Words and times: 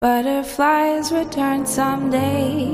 Butterflies 0.00 1.10
return 1.10 1.66
someday. 1.66 2.72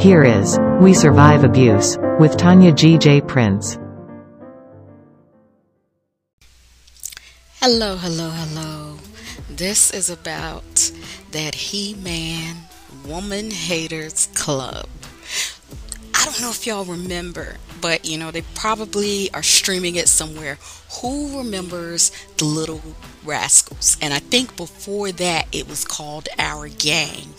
Here 0.00 0.24
is 0.24 0.58
We 0.80 0.94
Survive 0.94 1.44
Abuse 1.44 1.96
with 2.18 2.36
Tonya 2.36 2.74
G. 2.74 2.98
J. 2.98 3.20
Prince. 3.20 3.78
Hello, 7.60 7.96
hello, 7.96 8.30
hello. 8.30 8.96
This 9.48 9.92
is 9.92 10.10
about 10.10 10.90
that 11.30 11.54
He 11.54 11.94
Man 11.94 12.56
Woman 13.06 13.52
Haters 13.52 14.26
Club. 14.34 14.88
I 16.16 16.24
don't 16.24 16.40
know 16.40 16.50
if 16.50 16.66
y'all 16.66 16.84
remember, 16.84 17.58
but 17.80 18.04
you 18.04 18.18
know, 18.18 18.30
they 18.30 18.42
probably 18.54 19.32
are 19.32 19.42
streaming 19.42 19.96
it 19.96 20.08
somewhere. 20.08 20.58
Who 21.00 21.38
remembers 21.38 22.10
the 22.36 22.44
Little 22.44 22.82
Rascals? 23.24 23.96
And 24.00 24.12
I 24.12 24.18
think 24.18 24.56
before 24.56 25.12
that 25.12 25.46
it 25.52 25.68
was 25.68 25.84
called 25.84 26.28
Our 26.38 26.68
Gang. 26.68 27.34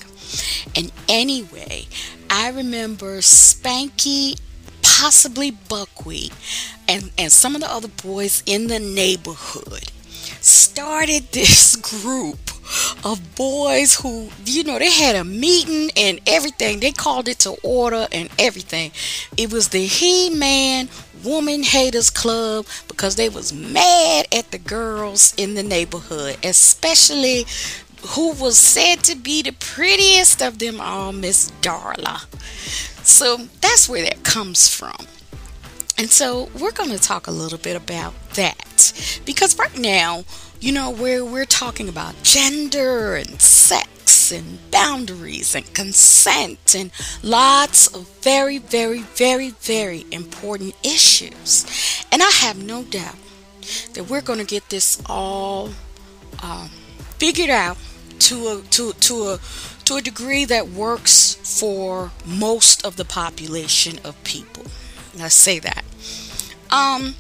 And 0.75 0.91
anyway, 1.09 1.87
I 2.29 2.49
remember 2.49 3.17
Spanky, 3.19 4.39
possibly 4.81 5.51
Buckwheat, 5.51 6.33
and, 6.87 7.11
and 7.17 7.31
some 7.31 7.55
of 7.55 7.61
the 7.61 7.71
other 7.71 7.89
boys 7.89 8.41
in 8.45 8.67
the 8.67 8.79
neighborhood 8.79 9.91
started 10.39 11.23
this 11.31 11.75
group 11.75 12.50
of 13.03 13.35
boys 13.35 13.95
who, 13.95 14.29
you 14.45 14.63
know, 14.63 14.79
they 14.79 14.91
had 14.91 15.15
a 15.15 15.23
meeting 15.23 15.89
and 15.97 16.19
everything. 16.27 16.79
They 16.79 16.91
called 16.91 17.27
it 17.27 17.39
to 17.39 17.51
order 17.63 18.07
and 18.11 18.29
everything. 18.37 18.91
It 19.37 19.51
was 19.51 19.69
the 19.69 19.85
He 19.85 20.29
Man 20.29 20.89
Woman 21.23 21.63
Haters 21.63 22.09
Club 22.09 22.65
because 22.87 23.15
they 23.15 23.29
was 23.29 23.53
mad 23.53 24.27
at 24.31 24.51
the 24.51 24.57
girls 24.57 25.33
in 25.37 25.53
the 25.53 25.63
neighborhood, 25.63 26.37
especially 26.43 27.45
who 28.09 28.33
was 28.33 28.57
said 28.57 29.03
to 29.03 29.15
be 29.15 29.41
the 29.41 29.51
prettiest 29.51 30.41
of 30.41 30.59
them 30.59 30.81
all, 30.81 31.11
Miss 31.11 31.51
Darla. 31.61 32.25
So 33.05 33.37
that's 33.61 33.87
where 33.87 34.03
that 34.03 34.23
comes 34.23 34.67
from. 34.67 35.07
And 35.97 36.09
so 36.09 36.49
we're 36.59 36.71
going 36.71 36.89
to 36.89 36.99
talk 36.99 37.27
a 37.27 37.31
little 37.31 37.59
bit 37.59 37.75
about 37.75 38.13
that 38.33 39.21
because 39.25 39.57
right 39.59 39.77
now 39.77 40.23
you 40.61 40.71
know, 40.71 40.91
where 40.91 41.25
we're 41.25 41.45
talking 41.45 41.89
about 41.89 42.21
gender 42.21 43.15
and 43.15 43.41
sex 43.41 44.31
and 44.31 44.59
boundaries 44.69 45.55
and 45.55 45.73
consent 45.73 46.75
and 46.75 46.91
lots 47.23 47.87
of 47.87 48.07
very, 48.21 48.59
very, 48.59 49.01
very, 49.01 49.49
very 49.49 50.05
important 50.11 50.75
issues. 50.83 51.65
And 52.11 52.21
I 52.21 52.29
have 52.29 52.63
no 52.63 52.83
doubt 52.83 53.15
that 53.93 54.07
we're 54.07 54.21
going 54.21 54.39
to 54.39 54.45
get 54.45 54.69
this 54.69 55.01
all 55.09 55.71
um, 56.43 56.69
figured 57.17 57.49
out 57.49 57.77
to 58.19 58.47
a 58.47 58.61
to 58.69 58.93
to 58.93 59.29
a 59.29 59.39
to 59.85 59.95
a 59.95 60.01
degree 60.01 60.45
that 60.45 60.69
works 60.69 61.35
for 61.59 62.11
most 62.23 62.85
of 62.85 62.97
the 62.97 63.05
population 63.05 63.97
of 64.03 64.23
people. 64.23 64.65
Let's 65.17 65.33
say 65.33 65.57
that. 65.59 65.83
Um, 66.69 67.15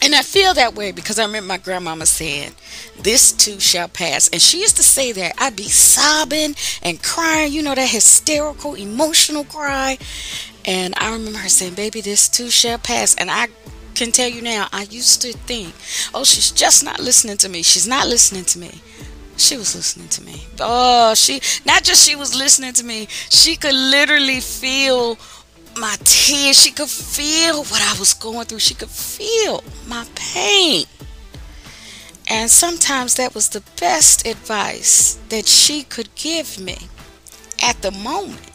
and 0.00 0.14
I 0.14 0.22
feel 0.22 0.54
that 0.54 0.74
way 0.74 0.92
because 0.92 1.18
I 1.18 1.24
remember 1.24 1.48
my 1.48 1.58
grandmama 1.58 2.06
saying, 2.06 2.52
This 3.00 3.32
too 3.32 3.60
shall 3.60 3.88
pass. 3.88 4.28
And 4.28 4.40
she 4.40 4.60
used 4.60 4.76
to 4.76 4.82
say 4.82 5.12
that. 5.12 5.34
I'd 5.38 5.56
be 5.56 5.68
sobbing 5.68 6.54
and 6.82 7.02
crying, 7.02 7.52
you 7.52 7.62
know, 7.62 7.74
that 7.74 7.88
hysterical, 7.88 8.74
emotional 8.74 9.44
cry. 9.44 9.98
And 10.64 10.94
I 10.96 11.12
remember 11.12 11.38
her 11.40 11.48
saying, 11.48 11.74
Baby, 11.74 12.00
this 12.00 12.28
too 12.28 12.50
shall 12.50 12.78
pass. 12.78 13.14
And 13.16 13.30
I 13.30 13.48
can 13.94 14.12
tell 14.12 14.28
you 14.28 14.42
now, 14.42 14.68
I 14.72 14.82
used 14.82 15.20
to 15.22 15.32
think, 15.32 15.74
Oh, 16.14 16.24
she's 16.24 16.50
just 16.50 16.84
not 16.84 17.00
listening 17.00 17.36
to 17.38 17.48
me. 17.48 17.62
She's 17.62 17.88
not 17.88 18.06
listening 18.06 18.44
to 18.46 18.58
me. 18.58 18.80
She 19.36 19.56
was 19.56 19.74
listening 19.74 20.08
to 20.08 20.22
me. 20.22 20.46
Oh, 20.60 21.14
she, 21.14 21.40
not 21.64 21.82
just 21.82 22.06
she 22.08 22.14
was 22.16 22.34
listening 22.34 22.74
to 22.74 22.84
me, 22.84 23.06
she 23.08 23.56
could 23.56 23.74
literally 23.74 24.40
feel 24.40 25.18
my 25.76 25.96
tears. 26.04 26.62
She 26.62 26.70
could 26.70 26.88
feel 26.88 27.64
what 27.64 27.82
I 27.82 27.98
was 27.98 28.14
going 28.14 28.46
through. 28.46 28.60
She 28.60 28.74
could 28.74 28.90
feel 28.90 29.62
my 29.86 30.06
pain. 30.14 30.86
And 32.30 32.50
sometimes 32.50 33.14
that 33.14 33.34
was 33.34 33.48
the 33.48 33.62
best 33.80 34.26
advice 34.26 35.18
that 35.28 35.46
she 35.46 35.82
could 35.82 36.14
give 36.14 36.58
me 36.58 36.78
at 37.62 37.82
the 37.82 37.90
moment. 37.90 38.52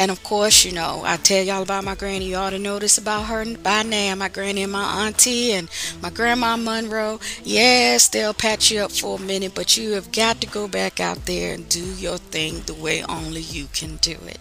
And 0.00 0.12
of 0.12 0.22
course, 0.22 0.64
you 0.64 0.70
know, 0.70 1.02
I 1.04 1.16
tell 1.16 1.42
y'all 1.42 1.62
about 1.62 1.82
my 1.82 1.96
granny. 1.96 2.26
You 2.26 2.36
ought 2.36 2.50
to 2.50 2.58
know 2.58 2.78
this 2.78 2.98
about 2.98 3.24
her 3.24 3.44
by 3.56 3.82
now. 3.82 4.14
My 4.14 4.28
granny 4.28 4.62
and 4.62 4.70
my 4.70 5.06
auntie 5.06 5.52
and 5.52 5.68
my 6.00 6.10
grandma 6.10 6.56
Monroe. 6.56 7.18
Yes, 7.42 8.08
they'll 8.08 8.32
patch 8.32 8.70
you 8.70 8.80
up 8.80 8.92
for 8.92 9.18
a 9.18 9.20
minute, 9.20 9.56
but 9.56 9.76
you 9.76 9.92
have 9.92 10.12
got 10.12 10.40
to 10.40 10.46
go 10.46 10.68
back 10.68 11.00
out 11.00 11.26
there 11.26 11.52
and 11.52 11.68
do 11.68 11.84
your 11.96 12.18
thing 12.18 12.60
the 12.66 12.74
way 12.74 13.02
only 13.02 13.40
you 13.40 13.66
can 13.72 13.96
do 13.96 14.16
it. 14.26 14.38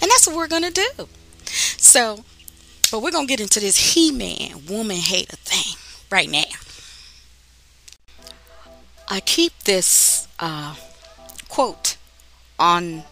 And 0.00 0.10
that's 0.10 0.26
what 0.26 0.36
we're 0.36 0.48
going 0.48 0.62
to 0.62 0.70
do. 0.70 1.08
So, 1.44 2.24
but 2.90 3.02
we're 3.02 3.10
going 3.10 3.26
to 3.26 3.30
get 3.30 3.40
into 3.40 3.60
this 3.60 3.94
He 3.94 4.10
Man 4.12 4.66
woman 4.68 4.96
hater 4.96 5.36
thing 5.36 5.74
right 6.10 6.30
now. 6.30 6.44
I 9.08 9.20
keep 9.20 9.52
this 9.64 10.28
uh, 10.38 10.74
quote 11.48 11.96
on 12.58 13.04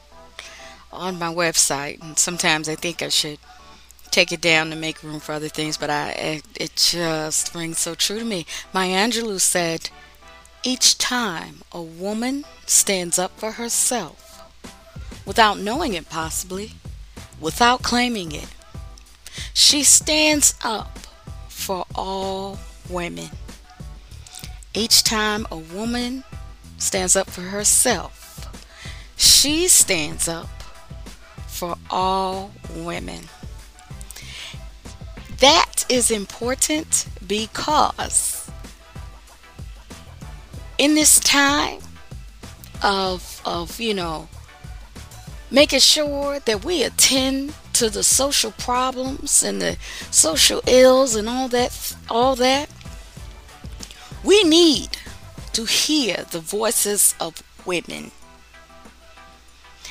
on 0.92 1.18
my 1.18 1.32
website, 1.32 2.02
and 2.02 2.18
sometimes 2.18 2.68
I 2.68 2.74
think 2.74 3.02
I 3.02 3.08
should 3.08 3.38
take 4.10 4.32
it 4.32 4.40
down 4.40 4.70
to 4.70 4.76
make 4.76 5.02
room 5.02 5.20
for 5.20 5.32
other 5.32 5.48
things, 5.48 5.76
but 5.76 5.90
I 5.90 6.10
it, 6.10 6.42
it 6.54 6.76
just 6.76 7.54
rings 7.54 7.78
so 7.78 7.94
true 7.94 8.18
to 8.18 8.24
me. 8.24 8.46
Maya 8.72 8.96
Angelou 8.96 9.40
said, 9.40 9.90
"Each 10.62 10.98
time 10.98 11.62
a 11.72 11.82
woman 11.82 12.44
stands 12.66 13.18
up 13.18 13.38
for 13.38 13.52
herself, 13.52 14.25
without 15.26 15.58
knowing 15.58 15.92
it, 15.92 16.08
possibly, 16.08 16.72
without 17.40 17.82
claiming 17.82 18.32
it. 18.32 18.48
She 19.52 19.82
stands 19.82 20.54
up 20.64 20.98
for 21.48 21.84
all 21.94 22.58
women. 22.88 23.28
Each 24.72 25.02
time 25.02 25.46
a 25.50 25.58
woman 25.58 26.24
stands 26.78 27.16
up 27.16 27.28
for 27.28 27.42
herself, 27.42 28.22
she 29.16 29.68
stands 29.68 30.28
up 30.28 30.48
for 31.48 31.76
all 31.90 32.52
women. 32.74 33.20
That 35.40 35.84
is 35.88 36.10
important 36.10 37.06
because 37.26 38.50
in 40.78 40.94
this 40.94 41.18
time 41.20 41.80
of 42.82 43.40
of 43.44 43.80
you 43.80 43.94
know 43.94 44.28
making 45.50 45.80
sure 45.80 46.40
that 46.40 46.64
we 46.64 46.82
attend 46.82 47.54
to 47.72 47.90
the 47.90 48.02
social 48.02 48.52
problems 48.52 49.42
and 49.42 49.60
the 49.60 49.76
social 50.10 50.62
ills 50.66 51.14
and 51.14 51.28
all 51.28 51.48
that 51.48 51.96
all 52.10 52.34
that. 52.36 52.70
We 54.24 54.42
need 54.42 54.96
to 55.52 55.64
hear 55.64 56.24
the 56.30 56.40
voices 56.40 57.14
of 57.20 57.42
women. 57.64 58.10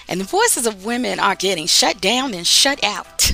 And 0.07 0.19
the 0.19 0.25
voices 0.25 0.67
of 0.67 0.85
women 0.85 1.19
are 1.19 1.35
getting 1.35 1.67
shut 1.67 2.01
down 2.01 2.33
and 2.33 2.45
shut 2.45 2.83
out. 2.83 3.33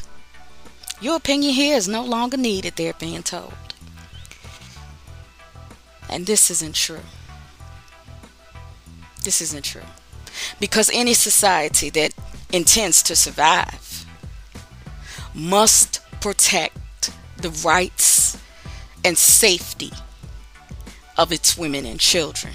Your 1.02 1.16
opinion 1.16 1.54
here 1.54 1.76
is 1.76 1.88
no 1.88 2.04
longer 2.04 2.38
needed 2.38 2.76
they're 2.76 2.94
being 2.94 3.24
told. 3.24 3.54
And 6.10 6.26
this 6.26 6.52
isn't 6.52 6.76
true. 6.76 7.08
This 9.24 9.42
isn't 9.42 9.64
true 9.64 9.81
because 10.59 10.91
any 10.94 11.13
society 11.13 11.89
that 11.91 12.13
intends 12.51 13.01
to 13.03 13.16
survive 13.16 14.06
must 15.34 16.01
protect 16.19 17.12
the 17.38 17.50
rights 17.66 18.38
and 19.03 19.17
safety 19.17 19.91
of 21.17 21.31
its 21.31 21.57
women 21.57 21.85
and 21.85 22.00
children. 22.00 22.53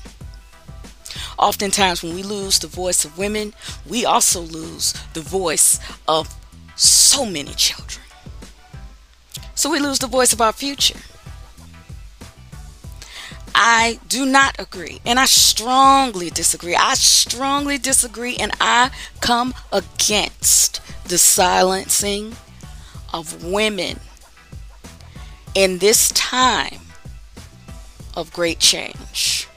Oftentimes, 1.38 2.02
when 2.02 2.14
we 2.14 2.22
lose 2.22 2.58
the 2.58 2.66
voice 2.66 3.04
of 3.04 3.18
women, 3.18 3.54
we 3.86 4.04
also 4.04 4.40
lose 4.40 4.92
the 5.12 5.20
voice 5.20 5.78
of 6.08 6.34
so 6.76 7.26
many 7.26 7.52
children. 7.54 8.04
So 9.54 9.70
we 9.70 9.78
lose 9.78 9.98
the 9.98 10.06
voice 10.06 10.32
of 10.32 10.40
our 10.40 10.52
future. 10.52 10.98
I 13.58 13.98
do 14.06 14.26
not 14.26 14.56
agree, 14.58 15.00
and 15.06 15.18
I 15.18 15.24
strongly 15.24 16.28
disagree. 16.28 16.76
I 16.76 16.92
strongly 16.92 17.78
disagree, 17.78 18.36
and 18.36 18.52
I 18.60 18.90
come 19.20 19.54
against 19.72 20.82
the 21.08 21.16
silencing 21.16 22.36
of 23.14 23.42
women 23.42 23.98
in 25.54 25.78
this 25.78 26.10
time 26.12 26.80
of 28.14 28.30
great 28.34 28.58
change. 28.58 29.48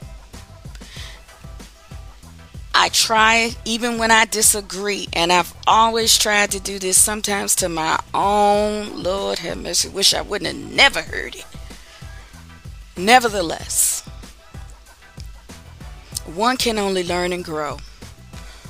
I 2.74 2.88
try, 2.88 3.50
even 3.66 3.98
when 3.98 4.10
I 4.10 4.24
disagree, 4.24 5.08
and 5.12 5.30
I've 5.30 5.52
always 5.66 6.18
tried 6.18 6.52
to 6.52 6.60
do 6.60 6.78
this 6.78 6.96
sometimes 6.96 7.54
to 7.56 7.68
my 7.68 8.00
own 8.14 9.02
Lord 9.02 9.40
have 9.40 9.58
mercy. 9.58 9.90
Wish 9.90 10.14
I 10.14 10.22
wouldn't 10.22 10.56
have 10.56 10.72
never 10.74 11.02
heard 11.02 11.34
it. 11.34 11.44
Nevertheless, 13.00 14.02
one 16.26 16.58
can 16.58 16.78
only 16.78 17.02
learn 17.02 17.32
and 17.32 17.42
grow 17.42 17.78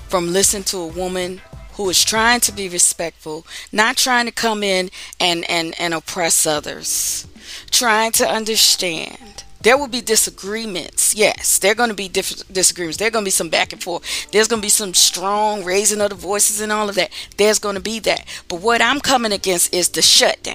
from 0.09 0.33
listening 0.33 0.63
to 0.65 0.79
a 0.79 0.87
woman 0.87 1.41
who 1.73 1.91
is 1.91 2.05
trying 2.05 2.39
to 2.41 2.53
be 2.53 2.69
respectful, 2.69 3.45
not 3.73 3.97
trying 3.97 4.27
to 4.27 4.33
come 4.33 4.63
in 4.63 4.91
and, 5.19 5.49
and, 5.51 5.75
and 5.81 5.95
oppress 5.95 6.47
others, 6.47 7.27
trying 7.73 8.13
to 8.13 8.29
understand. 8.29 9.43
There 9.63 9.77
will 9.77 9.89
be 9.89 10.01
disagreements. 10.01 11.13
Yes, 11.13 11.59
there 11.59 11.73
are 11.73 11.75
going 11.75 11.91
to 11.91 11.97
be 11.97 12.09
different 12.09 12.53
disagreements. 12.53 12.99
There 12.99 13.09
are 13.09 13.11
going 13.11 13.25
to 13.25 13.27
be 13.27 13.33
some 13.33 13.51
back 13.51 13.73
and 13.73 13.83
forth. 13.83 14.31
There's 14.31 14.47
going 14.47 14.63
to 14.63 14.67
be 14.67 14.71
some 14.71 14.95
strong 14.95 15.65
raising 15.65 16.01
of 16.01 16.11
the 16.11 16.15
voices 16.15 16.61
and 16.61 16.71
all 16.71 16.89
of 16.89 16.95
that. 16.95 17.11
There's 17.37 17.59
going 17.59 17.75
to 17.75 17.81
be 17.81 17.99
that. 18.01 18.27
But 18.47 18.61
what 18.61 18.81
I'm 18.81 19.01
coming 19.01 19.33
against 19.33 19.75
is 19.75 19.89
the 19.89 20.03
shutdown. 20.03 20.55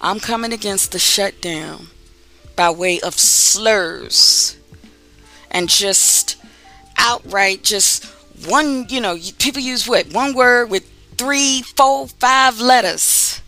I'm 0.00 0.18
coming 0.18 0.52
against 0.52 0.90
the 0.90 0.98
shutdown 0.98 1.88
by 2.58 2.68
way 2.68 3.00
of 3.00 3.14
slurs 3.14 4.56
and 5.48 5.68
just 5.68 6.36
outright 6.98 7.62
just 7.62 8.04
one 8.48 8.84
you 8.88 9.00
know 9.00 9.16
people 9.38 9.62
use 9.62 9.86
what 9.86 10.12
one 10.12 10.34
word 10.34 10.68
with 10.68 10.84
three 11.16 11.62
four 11.62 12.08
five 12.08 12.60
letters 12.60 13.40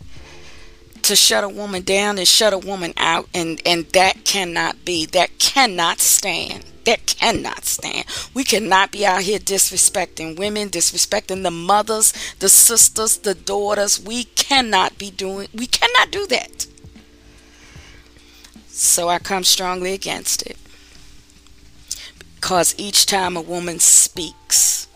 to 1.02 1.16
shut 1.16 1.42
a 1.42 1.48
woman 1.48 1.82
down 1.82 2.18
and 2.18 2.28
shut 2.28 2.52
a 2.52 2.58
woman 2.58 2.92
out 2.96 3.28
and 3.34 3.60
and 3.66 3.84
that 3.86 4.24
cannot 4.24 4.84
be 4.84 5.06
that 5.06 5.40
cannot 5.40 5.98
stand 5.98 6.64
that 6.84 7.04
cannot 7.04 7.66
stand. 7.66 8.06
We 8.32 8.42
cannot 8.42 8.90
be 8.90 9.04
out 9.04 9.20
here 9.22 9.38
disrespecting 9.38 10.38
women 10.38 10.70
disrespecting 10.70 11.42
the 11.42 11.50
mothers 11.50 12.14
the 12.38 12.48
sisters 12.48 13.18
the 13.18 13.34
daughters. 13.34 14.00
We 14.00 14.24
cannot 14.24 14.96
be 14.98 15.10
doing 15.10 15.48
we 15.52 15.66
cannot 15.66 16.10
do 16.10 16.26
that 16.28 16.66
so 18.72 19.08
i 19.08 19.18
come 19.18 19.44
strongly 19.44 19.92
against 19.92 20.42
it 20.42 20.56
because 22.40 22.74
each 22.78 23.04
time 23.04 23.36
a 23.36 23.40
woman 23.42 23.78
speaks, 23.78 24.88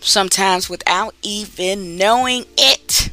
sometimes 0.00 0.70
without 0.70 1.12
even 1.22 1.96
knowing 1.96 2.44
it, 2.56 3.10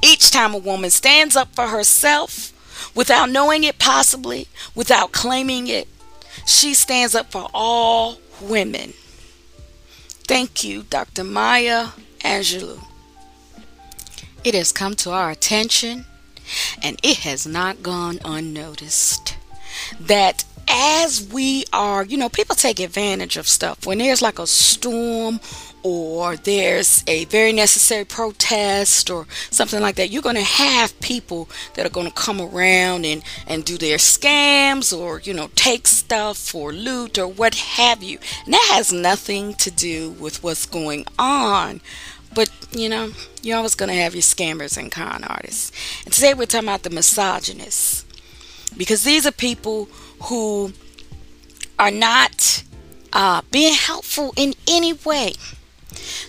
each 0.00 0.30
time 0.30 0.54
a 0.54 0.58
woman 0.58 0.90
stands 0.90 1.34
up 1.34 1.52
for 1.56 1.66
herself, 1.66 2.52
without 2.94 3.30
knowing 3.30 3.64
it 3.64 3.80
possibly, 3.80 4.46
without 4.76 5.10
claiming 5.10 5.66
it, 5.66 5.88
she 6.46 6.72
stands 6.72 7.16
up 7.16 7.32
for 7.32 7.48
all 7.52 8.18
women. 8.40 8.92
Thank 10.28 10.62
you, 10.62 10.84
Dr. 10.84 11.24
Maya 11.24 11.88
Angelou. 12.20 12.80
It 14.44 14.54
has 14.54 14.70
come 14.70 14.94
to 14.96 15.10
our 15.10 15.30
attention, 15.32 16.04
and 16.82 16.98
it 17.02 17.18
has 17.18 17.46
not 17.46 17.82
gone 17.82 18.18
unnoticed, 18.24 19.36
that 20.00 20.44
as 20.68 21.28
we 21.32 21.64
are, 21.72 22.04
you 22.04 22.16
know, 22.16 22.28
people 22.28 22.56
take 22.56 22.80
advantage 22.80 23.36
of 23.36 23.46
stuff. 23.46 23.86
When 23.86 23.98
there's 23.98 24.22
like 24.22 24.38
a 24.38 24.46
storm 24.46 25.40
or 25.82 26.36
there's 26.36 27.02
a 27.06 27.24
very 27.26 27.52
necessary 27.52 28.04
protest 28.04 29.10
or 29.10 29.26
something 29.50 29.80
like 29.80 29.96
that, 29.96 30.10
you're 30.10 30.22
going 30.22 30.36
to 30.36 30.42
have 30.42 30.98
people 31.00 31.48
that 31.74 31.84
are 31.84 31.90
going 31.90 32.06
to 32.06 32.12
come 32.12 32.40
around 32.40 33.04
and, 33.04 33.22
and 33.46 33.64
do 33.64 33.76
their 33.76 33.98
scams 33.98 34.96
or, 34.96 35.20
you 35.20 35.34
know, 35.34 35.50
take 35.56 35.86
stuff 35.86 36.54
or 36.54 36.72
loot 36.72 37.18
or 37.18 37.26
what 37.26 37.54
have 37.54 38.02
you. 38.02 38.18
And 38.44 38.54
that 38.54 38.70
has 38.72 38.92
nothing 38.92 39.54
to 39.54 39.70
do 39.70 40.12
with 40.12 40.42
what's 40.42 40.66
going 40.66 41.04
on. 41.18 41.80
But, 42.34 42.50
you 42.72 42.88
know, 42.88 43.12
you're 43.42 43.56
always 43.56 43.74
going 43.74 43.90
to 43.90 43.94
have 43.94 44.14
your 44.14 44.22
scammers 44.22 44.76
and 44.76 44.90
con 44.90 45.24
artists. 45.24 45.72
And 46.04 46.12
today 46.12 46.34
we're 46.34 46.46
talking 46.46 46.68
about 46.68 46.82
the 46.82 46.90
misogynists. 46.90 48.04
Because 48.76 49.04
these 49.04 49.26
are 49.26 49.32
people 49.32 49.86
who 50.24 50.72
are 51.78 51.90
not 51.90 52.64
uh, 53.12 53.42
being 53.50 53.74
helpful 53.74 54.32
in 54.36 54.54
any 54.66 54.92
way 54.92 55.34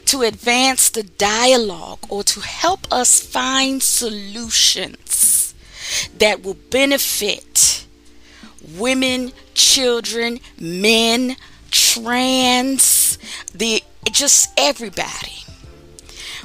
to 0.05 0.21
advance 0.21 0.89
the 0.89 1.03
dialogue 1.03 1.99
or 2.09 2.23
to 2.23 2.41
help 2.41 2.91
us 2.91 3.21
find 3.21 3.81
solutions 3.81 5.53
that 6.17 6.43
will 6.43 6.57
benefit 6.69 7.85
women, 8.77 9.31
children, 9.53 10.39
men, 10.59 11.35
trans, 11.71 13.17
the 13.53 13.83
just 14.11 14.49
everybody. 14.57 15.43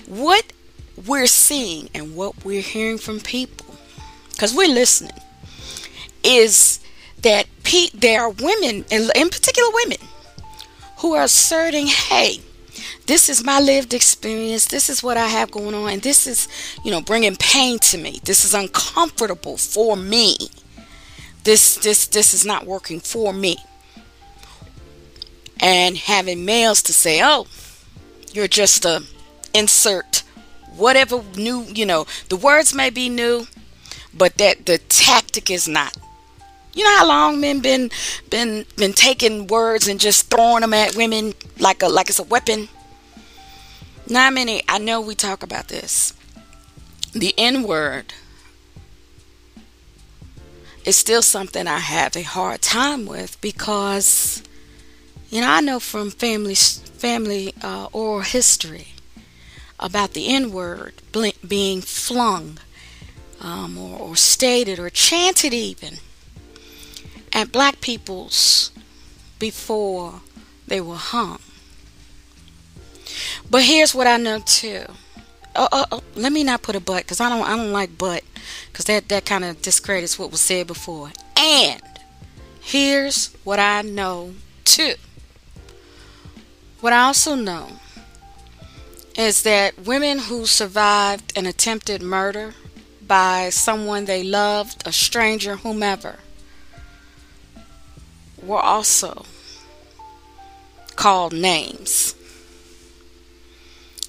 What 0.06 0.52
we're 1.06 1.26
seeing 1.26 1.90
and 1.94 2.16
what 2.16 2.44
we're 2.44 2.62
hearing 2.62 2.98
from 2.98 3.20
people, 3.20 3.66
because 4.30 4.54
we're 4.54 4.72
listening, 4.72 5.12
is 6.22 6.80
that 7.22 7.46
pe- 7.62 7.90
there 7.94 8.22
are 8.22 8.30
women, 8.30 8.84
in 8.90 9.28
particular 9.28 9.68
women, 9.84 9.98
who 10.98 11.14
are 11.14 11.24
asserting, 11.24 11.86
hey, 11.86 12.40
this 13.06 13.28
is 13.28 13.42
my 13.42 13.58
lived 13.58 13.94
experience. 13.94 14.66
This 14.66 14.90
is 14.90 15.02
what 15.02 15.16
I 15.16 15.28
have 15.28 15.50
going 15.50 15.74
on. 15.74 15.90
And 15.90 16.02
this 16.02 16.26
is, 16.26 16.46
you 16.84 16.90
know, 16.90 17.00
bringing 17.00 17.36
pain 17.36 17.78
to 17.78 17.98
me. 17.98 18.20
This 18.24 18.44
is 18.44 18.52
uncomfortable 18.52 19.56
for 19.56 19.96
me. 19.96 20.36
This, 21.44 21.76
this, 21.76 22.06
this 22.08 22.34
is 22.34 22.44
not 22.44 22.66
working 22.66 23.00
for 23.00 23.32
me. 23.32 23.56
And 25.60 25.96
having 25.96 26.44
males 26.44 26.82
to 26.82 26.92
say, 26.92 27.22
oh, 27.24 27.46
you're 28.32 28.46
just 28.46 28.84
a 28.84 29.02
insert 29.54 30.22
whatever 30.76 31.22
new, 31.36 31.62
you 31.62 31.84
know, 31.84 32.06
the 32.28 32.36
words 32.36 32.74
may 32.74 32.90
be 32.90 33.08
new, 33.08 33.46
but 34.14 34.36
that 34.38 34.66
the 34.66 34.78
tactic 34.78 35.50
is 35.50 35.68
not. 35.68 35.96
You 36.74 36.84
know 36.84 36.98
how 36.98 37.08
long 37.08 37.40
men 37.40 37.60
been 37.60 37.90
been 38.30 38.64
been 38.76 38.92
taking 38.92 39.48
words 39.48 39.88
and 39.88 39.98
just 39.98 40.30
throwing 40.30 40.60
them 40.60 40.72
at 40.74 40.94
women 40.94 41.34
like 41.58 41.82
a 41.82 41.88
like 41.88 42.08
it's 42.08 42.20
a 42.20 42.22
weapon. 42.22 42.68
Not 44.08 44.32
many. 44.32 44.62
I 44.68 44.78
know 44.78 45.00
we 45.00 45.14
talk 45.14 45.42
about 45.42 45.68
this. 45.68 46.14
The 47.12 47.34
N 47.36 47.64
word 47.64 48.14
is 50.84 50.96
still 50.96 51.22
something 51.22 51.66
I 51.66 51.80
have 51.80 52.16
a 52.16 52.22
hard 52.22 52.62
time 52.62 53.06
with 53.06 53.40
because 53.40 54.42
you 55.30 55.40
know 55.40 55.50
I 55.50 55.60
know 55.60 55.80
from 55.80 56.10
family 56.10 56.54
family 56.54 57.54
uh, 57.60 57.88
oral 57.92 58.20
history 58.20 58.88
about 59.80 60.12
the 60.12 60.28
N 60.28 60.52
word 60.52 60.94
being 61.46 61.80
flung 61.80 62.58
um, 63.40 63.78
or, 63.78 63.98
or 64.00 64.16
stated 64.16 64.78
or 64.78 64.90
chanted 64.90 65.54
even 65.54 65.98
at 67.32 67.52
black 67.52 67.80
people's 67.80 68.72
before 69.38 70.20
they 70.66 70.80
were 70.80 70.96
hung. 70.96 71.38
But 73.50 73.62
here's 73.62 73.94
what 73.94 74.06
I 74.06 74.16
know 74.16 74.40
too. 74.40 74.84
Oh, 75.54 75.68
oh, 75.72 75.84
oh 75.92 76.02
let 76.14 76.32
me 76.32 76.44
not 76.44 76.62
put 76.62 76.76
a 76.76 76.80
but 76.80 77.02
because 77.02 77.20
I 77.20 77.28
don't 77.28 77.46
I 77.46 77.56
don't 77.56 77.72
like 77.72 77.96
but 77.96 78.22
because 78.70 78.84
that 78.86 79.08
that 79.08 79.24
kind 79.24 79.44
of 79.44 79.62
discredits 79.62 80.18
what 80.18 80.30
was 80.30 80.40
said 80.40 80.66
before. 80.66 81.12
And 81.36 81.80
here's 82.60 83.32
what 83.44 83.58
I 83.58 83.82
know 83.82 84.34
too. 84.64 84.94
What 86.80 86.92
I 86.92 87.04
also 87.04 87.34
know 87.34 87.68
is 89.18 89.42
that 89.42 89.76
women 89.84 90.20
who 90.20 90.46
survived 90.46 91.36
an 91.36 91.44
attempted 91.44 92.00
murder 92.00 92.54
by 93.04 93.50
someone 93.50 94.04
they 94.04 94.22
loved, 94.22 94.86
a 94.86 94.92
stranger, 94.92 95.56
whomever, 95.56 96.20
were 98.40 98.60
also 98.60 99.26
called 100.94 101.32
names 101.32 102.14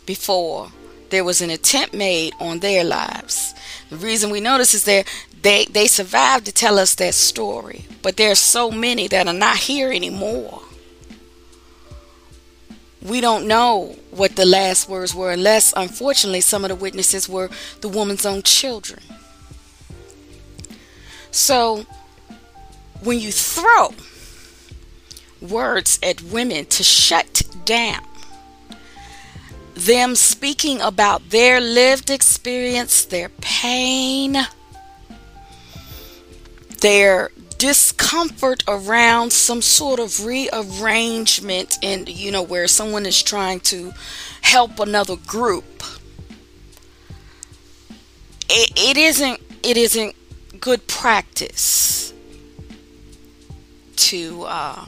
before 0.05 0.71
there 1.09 1.23
was 1.23 1.41
an 1.41 1.49
attempt 1.49 1.93
made 1.93 2.33
on 2.39 2.59
their 2.59 2.83
lives. 2.83 3.55
The 3.89 3.95
reason 3.95 4.29
we 4.29 4.39
notice 4.39 4.75
is 4.75 4.83
that 4.83 5.07
they, 5.41 5.65
they 5.65 5.87
survived 5.87 6.45
to 6.45 6.51
tell 6.51 6.77
us 6.77 6.93
that 6.95 7.15
story, 7.15 7.85
but 8.03 8.15
there 8.15 8.31
are 8.31 8.35
so 8.35 8.69
many 8.69 9.07
that 9.07 9.27
are 9.27 9.33
not 9.33 9.57
here 9.57 9.91
anymore. 9.91 10.61
We 13.01 13.21
don't 13.21 13.47
know 13.47 13.95
what 14.11 14.35
the 14.35 14.45
last 14.45 14.89
words 14.89 15.15
were, 15.15 15.31
unless, 15.31 15.73
unfortunately, 15.75 16.41
some 16.41 16.65
of 16.65 16.69
the 16.69 16.75
witnesses 16.75 17.29
were 17.29 17.49
the 17.81 17.87
woman's 17.87 18.25
own 18.25 18.43
children. 18.43 19.01
So, 21.31 21.85
when 23.01 23.19
you 23.19 23.31
throw 23.31 23.93
words 25.41 25.99
at 26.03 26.21
women 26.21 26.65
to 26.65 26.83
shut 26.83 27.43
down 27.63 28.03
them 29.79 30.15
speaking 30.15 30.81
about 30.81 31.29
their 31.29 31.61
lived 31.61 32.09
experience, 32.09 33.05
their 33.05 33.29
pain, 33.41 34.37
their 36.81 37.31
discomfort 37.59 38.63
around 38.67 39.31
some 39.31 39.61
sort 39.61 39.99
of 39.99 40.25
rearrangement 40.25 41.77
and 41.83 42.09
you 42.09 42.31
know 42.31 42.41
where 42.41 42.67
someone 42.67 43.05
is 43.05 43.21
trying 43.21 43.59
to 43.59 43.93
help 44.41 44.79
another 44.79 45.15
group 45.27 45.83
it, 48.49 48.71
it 48.75 48.97
isn't 48.97 49.39
it 49.61 49.77
isn't 49.77 50.15
good 50.59 50.87
practice 50.87 52.13
to 53.95 54.43
uh, 54.43 54.85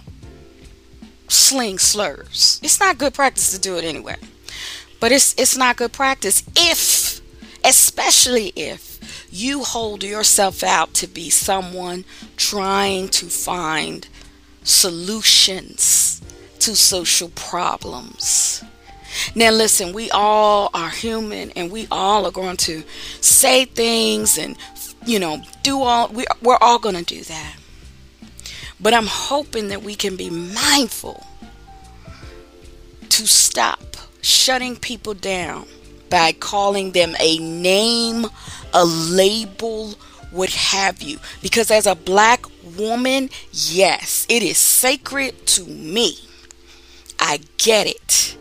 sling 1.28 1.78
slurs. 1.80 2.60
It's 2.64 2.80
not 2.80 2.98
good 2.98 3.14
practice 3.14 3.52
to 3.52 3.60
do 3.60 3.78
it 3.78 3.84
anyway. 3.84 4.16
But 5.00 5.12
it's 5.12 5.34
it's 5.38 5.58
not 5.58 5.78
good 5.78 5.92
practice 5.92 6.44
if 6.56 7.22
especially 7.64 8.52
if 8.56 9.00
you 9.32 9.64
hold 9.64 10.04
yourself 10.04 10.64
out 10.64 10.94
to 10.96 11.08
be 11.08 11.30
someone 11.30 12.04
trying 12.36 13.08
to 13.10 13.28
find 13.28 14.08
solutions 14.64 16.22
to 16.60 16.76
social 16.76 17.30
problems. 17.30 18.64
Now, 19.36 19.52
listen, 19.52 19.94
we 19.94 20.12
all 20.12 20.70
are 20.74 20.90
human 20.90 21.52
and 21.52 21.72
we 21.72 21.88
all 21.92 22.26
are 22.26 22.32
going 22.32 22.58
to 22.58 22.84
say 23.22 23.66
things 23.66 24.38
and, 24.38 24.58
you 25.06 25.20
know, 25.20 25.42
do 25.64 25.82
all, 25.82 26.10
we, 26.10 26.26
we're 26.42 26.58
all 26.62 26.80
going 26.80 26.96
to 26.96 27.04
do 27.04 27.24
that. 27.24 27.56
But 28.80 28.94
I'm 28.94 29.08
hoping 29.08 29.70
that 29.70 29.84
we 29.84 29.96
can 29.96 30.16
be 30.16 30.30
mindful 30.30 31.26
to 33.10 33.28
stop 33.28 33.98
shutting 34.22 34.76
people 34.76 35.14
down 35.14 35.68
by 36.12 36.34
calling 36.34 36.92
them 36.92 37.16
a 37.20 37.40
name, 37.40 38.28
a 38.74 38.86
label, 38.86 39.96
what 40.30 40.52
have 40.52 41.02
you. 41.02 41.18
Because 41.42 41.72
as 41.72 41.88
a 41.88 41.96
black 41.96 42.46
woman, 42.78 43.30
yes, 43.52 44.28
it 44.30 44.44
is 44.44 44.58
sacred 44.58 45.48
to 45.48 45.66
me. 45.66 46.18
I 47.20 47.40
get 47.58 47.88
it. 47.88 48.38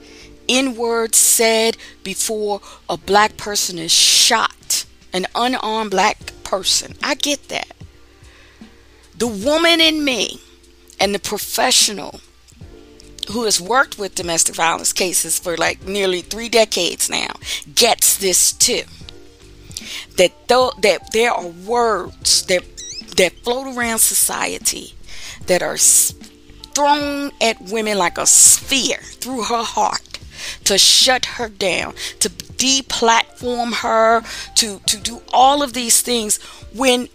In 0.48 0.74
words 0.74 1.16
said 1.16 1.76
before 2.02 2.60
a 2.88 2.96
black 2.96 3.36
person 3.36 3.78
is 3.78 3.92
shot, 3.92 4.84
an 5.12 5.26
unarmed 5.34 5.92
black 5.92 6.32
person. 6.42 6.96
I 7.02 7.14
get 7.14 7.48
that. 7.48 7.70
The 9.16 9.28
woman 9.28 9.80
in 9.80 10.04
me 10.04 10.40
and 10.98 11.14
the 11.14 11.20
professional 11.20 12.20
who 13.30 13.44
has 13.44 13.60
worked 13.60 13.98
with 13.98 14.14
domestic 14.14 14.54
violence 14.54 14.92
cases 14.92 15.38
for 15.38 15.56
like 15.56 15.86
nearly 15.86 16.20
three 16.20 16.48
decades 16.48 17.08
now 17.08 17.32
gets 17.74 18.16
this 18.18 18.52
too. 18.52 18.82
That 20.16 20.48
though 20.48 20.72
that 20.82 21.12
there 21.12 21.32
are 21.32 21.46
words 21.46 22.44
that 22.46 22.64
that 23.16 23.32
float 23.42 23.76
around 23.76 23.98
society 23.98 24.94
that 25.46 25.62
are 25.62 25.76
thrown 25.76 27.30
at 27.40 27.60
women 27.60 27.98
like 27.98 28.18
a 28.18 28.26
sphere 28.26 28.98
through 29.02 29.42
her 29.44 29.62
heart 29.62 30.18
to 30.64 30.78
shut 30.78 31.26
her 31.26 31.48
down, 31.48 31.94
to 32.20 32.28
deplatform 32.28 33.74
her, 33.82 34.22
to 34.56 34.80
to 34.86 34.96
do 34.98 35.22
all 35.32 35.62
of 35.62 35.72
these 35.72 36.00
things 36.02 36.38
when 36.74 37.08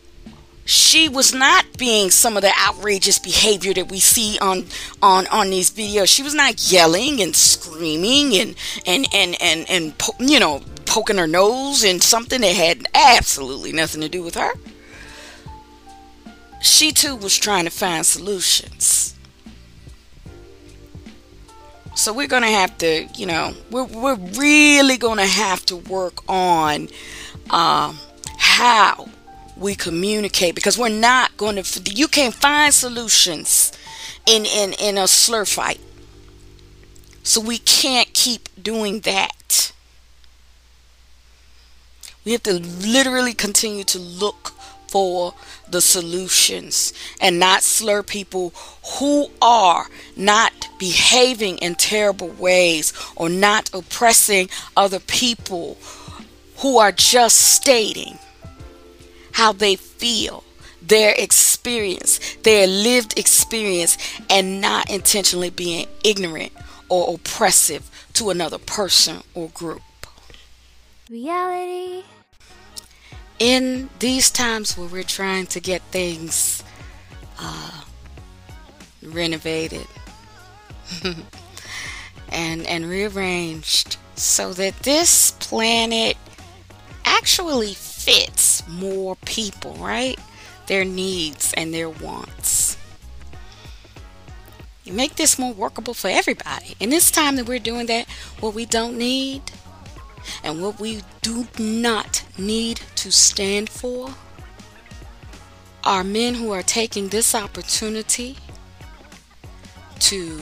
she 0.66 1.08
was 1.08 1.34
not 1.34 1.66
being 1.78 2.10
some 2.10 2.36
of 2.36 2.42
the 2.42 2.52
outrageous 2.68 3.20
behavior 3.20 3.74
that 3.76 3.90
we 3.90 4.00
see 4.00 4.38
on 4.40 4.66
on 5.02 5.28
on 5.28 5.52
these 5.52 5.70
videos. 5.70 6.08
She 6.08 6.24
was 6.24 6.34
not 6.34 6.72
yelling 6.72 7.22
and 7.22 7.36
screaming 7.36 8.36
and 8.36 8.56
and 8.86 9.08
and 9.14 9.38
and 9.40 9.70
and, 9.70 9.98
po- 9.98 10.16
you 10.20 10.40
know 10.40 10.62
poking 10.86 11.18
her 11.18 11.28
nose 11.28 11.84
in 11.84 12.02
something 12.02 12.42
that 12.42 12.56
had 12.56 12.88
absolutely 12.96 13.74
nothing 13.74 14.02
to 14.02 14.10
do 14.10 14.24
with 14.24 14.36
her. 14.36 14.54
She 16.62 16.92
too 16.92 17.16
was 17.16 17.38
trying 17.38 17.66
to 17.66 17.72
find 17.72 18.04
solutions. 18.04 19.14
So 21.96 22.12
we're 22.12 22.28
going 22.28 22.44
to 22.44 22.50
have 22.50 22.78
to, 22.80 23.06
you 23.16 23.26
know, 23.26 23.54
we're, 23.72 23.86
we're 23.86 24.16
really 24.16 24.98
going 24.98 25.18
to 25.18 25.26
have 25.26 25.66
to 25.68 25.78
work 25.78 26.22
on 26.28 26.90
um, 27.52 27.98
how 28.38 29.08
we 29.58 29.76
communicate 29.76 30.56
because 30.56 30.78
we're 30.78 30.90
not 30.90 31.36
going 31.38 31.62
to 31.62 31.94
you 31.94 32.08
can't 32.08 32.34
find 32.34 32.74
solutions 32.74 33.72
in 34.26 34.46
in 34.46 34.74
in 34.74 34.98
a 34.98 35.08
slur 35.08 35.46
fight. 35.46 35.80
So 37.24 37.42
we 37.42 37.58
can't 37.58 38.14
keep 38.14 38.50
doing 38.62 39.00
that. 39.02 39.72
We 42.24 42.34
have 42.34 42.44
to 42.44 42.54
literally 42.60 43.34
continue 43.34 43.84
to 43.86 44.00
look 44.00 44.52
for 44.88 45.34
the 45.70 45.82
solutions 45.82 46.94
and 47.20 47.40
not 47.40 47.64
slur 47.64 48.04
people 48.04 48.54
who 49.00 49.30
are 49.42 49.88
not 50.16 50.70
behaving 50.80 51.58
in 51.58 51.76
terrible 51.76 52.30
ways 52.30 52.94
or 53.16 53.30
not 53.30 53.70
oppressing 53.74 54.50
other 54.78 55.00
people 55.00 55.78
who 56.58 56.78
are 56.78 56.92
just 56.92 57.38
stating 57.38 58.18
how 59.36 59.52
they 59.52 59.76
feel, 59.76 60.46
their 60.82 61.14
experience, 61.18 62.38
their 62.44 62.66
lived 62.66 63.20
experience, 63.20 63.98
and 64.30 64.62
not 64.62 64.90
intentionally 64.90 65.50
being 65.50 65.86
ignorant 66.06 66.54
or 66.88 67.16
oppressive 67.16 67.90
to 68.14 68.30
another 68.30 68.58
person 68.58 69.18
or 69.34 69.50
group. 69.50 69.82
Reality. 71.10 72.06
In 73.38 73.90
these 74.00 74.32
times 74.32 74.78
where 74.78 74.88
we're 74.88 75.04
trying 75.04 75.48
to 75.48 75.60
get 75.60 75.82
things 75.92 76.64
uh, 77.38 77.82
renovated 79.04 79.86
and 82.30 82.66
and 82.66 82.86
rearranged 82.86 83.98
so 84.16 84.54
that 84.54 84.80
this 84.84 85.32
planet 85.32 86.16
actually 87.04 87.74
fits 88.06 88.62
more 88.68 89.16
people, 89.26 89.74
right? 89.76 90.20
Their 90.68 90.86
needs 90.86 91.54
and 91.58 91.74
their 91.74 91.90
wants. 91.90 92.78
You 94.84 94.94
make 94.94 95.16
this 95.16 95.40
more 95.40 95.54
workable 95.54 95.96
for 95.96 96.08
everybody. 96.08 96.76
And 96.80 96.92
this 96.92 97.10
time 97.10 97.36
that 97.38 97.48
we're 97.48 97.58
doing 97.58 97.88
that, 97.88 98.08
what 98.40 98.54
we 98.54 98.68
don't 98.68 98.96
need 98.96 99.42
and 100.44 100.62
what 100.62 100.80
we 100.80 101.02
do 101.24 101.48
not 101.58 102.24
need 102.38 102.82
to 102.96 103.12
stand 103.12 103.70
for 103.70 104.14
are 105.84 106.04
men 106.04 106.36
who 106.36 106.52
are 106.52 106.64
taking 106.64 107.08
this 107.08 107.34
opportunity 107.34 108.38
to 110.00 110.42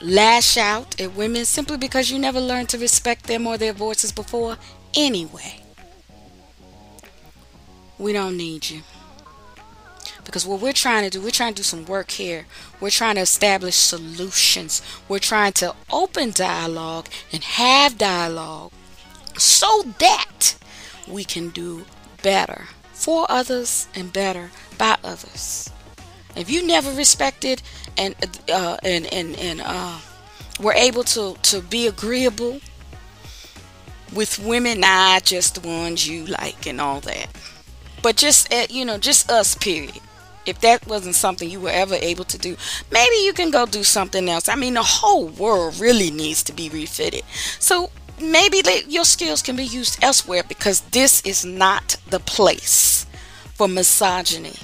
lash 0.00 0.56
out 0.56 0.98
at 0.98 1.14
women 1.14 1.44
simply 1.44 1.76
because 1.76 2.10
you 2.10 2.18
never 2.18 2.40
learned 2.40 2.70
to 2.70 2.78
respect 2.78 3.26
them 3.26 3.46
or 3.46 3.58
their 3.58 3.74
voices 3.74 4.12
before 4.12 4.56
anyway 4.94 5.61
we 7.98 8.12
don't 8.12 8.36
need 8.36 8.70
you. 8.70 8.82
Because 10.24 10.46
what 10.46 10.60
we're 10.60 10.72
trying 10.72 11.04
to 11.04 11.10
do, 11.10 11.20
we're 11.20 11.30
trying 11.30 11.54
to 11.54 11.58
do 11.58 11.64
some 11.64 11.84
work 11.84 12.12
here. 12.12 12.46
We're 12.80 12.90
trying 12.90 13.16
to 13.16 13.22
establish 13.22 13.74
solutions. 13.74 14.82
We're 15.08 15.18
trying 15.18 15.52
to 15.54 15.74
open 15.90 16.30
dialogue 16.30 17.08
and 17.32 17.42
have 17.42 17.98
dialogue 17.98 18.72
so 19.36 19.82
that 19.98 20.54
we 21.08 21.24
can 21.24 21.50
do 21.50 21.86
better 22.22 22.66
for 22.92 23.26
others 23.28 23.88
and 23.94 24.12
better 24.12 24.50
by 24.78 24.96
others. 25.02 25.70
If 26.36 26.50
you 26.50 26.66
never 26.66 26.90
respected 26.92 27.62
and 27.98 28.14
uh, 28.50 28.78
and 28.82 29.12
and 29.12 29.36
and 29.38 29.60
uh, 29.62 29.98
were 30.60 30.72
able 30.72 31.04
to 31.04 31.34
to 31.42 31.60
be 31.60 31.86
agreeable 31.86 32.60
with 34.14 34.38
women, 34.38 34.80
not 34.80 35.24
just 35.24 35.60
the 35.60 35.68
ones 35.68 36.06
you 36.06 36.26
like 36.26 36.66
and 36.66 36.80
all 36.80 37.00
that 37.00 37.28
but 38.02 38.16
just 38.16 38.52
at, 38.52 38.70
you 38.70 38.84
know 38.84 38.98
just 38.98 39.30
us 39.30 39.54
period. 39.54 40.00
If 40.44 40.60
that 40.60 40.88
wasn't 40.88 41.14
something 41.14 41.48
you 41.48 41.60
were 41.60 41.70
ever 41.70 41.94
able 41.94 42.24
to 42.24 42.38
do 42.38 42.56
maybe 42.90 43.16
you 43.24 43.32
can 43.32 43.50
go 43.50 43.66
do 43.66 43.84
something 43.84 44.28
else. 44.28 44.48
I 44.48 44.56
mean 44.56 44.74
the 44.74 44.82
whole 44.82 45.26
world 45.28 45.78
really 45.78 46.10
needs 46.10 46.42
to 46.44 46.52
be 46.52 46.68
refitted. 46.68 47.22
So 47.58 47.90
maybe 48.20 48.62
your 48.88 49.04
skills 49.04 49.42
can 49.42 49.56
be 49.56 49.64
used 49.64 50.02
elsewhere 50.02 50.42
because 50.46 50.80
this 50.92 51.22
is 51.22 51.44
not 51.44 51.96
the 52.10 52.20
place 52.20 53.06
for 53.54 53.68
misogyny. 53.68 54.56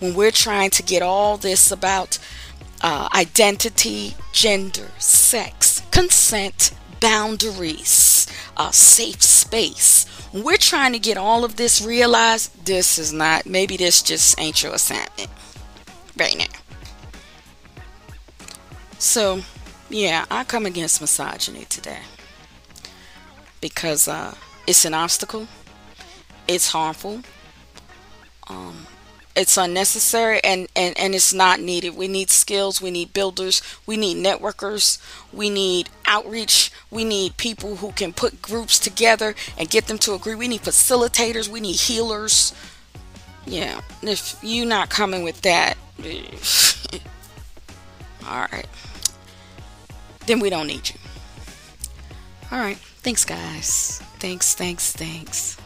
When 0.00 0.14
we're 0.14 0.30
trying 0.30 0.70
to 0.70 0.82
get 0.82 1.02
all 1.02 1.36
this 1.36 1.70
about 1.70 2.18
uh, 2.82 3.08
identity 3.14 4.14
gender 4.32 4.88
sex 4.98 5.80
consent 5.90 6.72
boundaries 7.00 8.13
a 8.56 8.72
safe 8.72 9.22
space 9.22 10.06
we're 10.34 10.56
trying 10.56 10.92
to 10.92 10.98
get 10.98 11.16
all 11.16 11.44
of 11.44 11.54
this 11.54 11.80
realized. 11.80 12.66
This 12.66 12.98
is 12.98 13.12
not, 13.12 13.46
maybe 13.46 13.76
this 13.76 14.02
just 14.02 14.38
ain't 14.40 14.62
your 14.62 14.74
assignment 14.74 15.30
right 16.18 16.36
now. 16.36 16.58
So, 18.98 19.42
yeah, 19.88 20.24
I 20.30 20.42
come 20.42 20.66
against 20.66 21.00
misogyny 21.00 21.66
today 21.66 22.00
because 23.60 24.08
uh, 24.08 24.34
it's 24.66 24.84
an 24.84 24.92
obstacle, 24.92 25.46
it's 26.48 26.68
harmful, 26.68 27.20
um, 28.48 28.86
it's 29.36 29.56
unnecessary 29.56 30.40
and, 30.44 30.68
and, 30.76 30.96
and 30.98 31.14
it's 31.14 31.32
not 31.32 31.60
needed. 31.60 31.96
We 31.96 32.08
need 32.08 32.30
skills, 32.30 32.80
we 32.80 32.90
need 32.90 33.12
builders, 33.12 33.62
we 33.86 33.96
need 33.96 34.24
networkers, 34.24 34.98
we 35.32 35.50
need 35.50 35.88
outreach, 36.06 36.70
we 36.90 37.04
need 37.04 37.36
people 37.36 37.76
who 37.76 37.92
can 37.92 38.12
put 38.12 38.40
groups 38.40 38.78
together 38.78 39.34
and 39.58 39.68
get 39.68 39.86
them 39.86 39.98
to 39.98 40.14
agree. 40.14 40.34
We 40.34 40.48
need 40.48 40.62
facilitators, 40.62 41.48
we 41.48 41.60
need 41.60 41.76
healers. 41.76 42.54
Yeah, 43.46 43.80
if 44.02 44.38
you 44.42 44.64
not 44.64 44.88
coming 44.88 45.24
with 45.24 45.42
that, 45.42 45.76
all 48.26 48.46
right, 48.52 48.66
then 50.26 50.40
we 50.40 50.48
don't 50.48 50.66
need 50.66 50.88
you. 50.88 50.96
All 52.50 52.58
right, 52.58 52.76
thanks, 52.76 53.24
guys. 53.24 54.00
Thanks, 54.18 54.54
thanks, 54.54 54.92
thanks. 54.92 55.58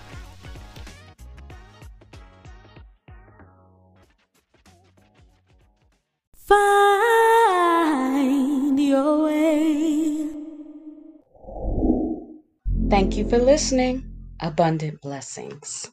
You 13.19 13.29
for 13.29 13.39
listening. 13.39 14.05
Abundant 14.41 15.01
blessings. 15.03 15.91